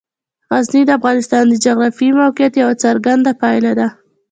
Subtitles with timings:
[0.53, 3.87] غزني د افغانستان د جغرافیایي موقیعت یوه څرګنده پایله ده.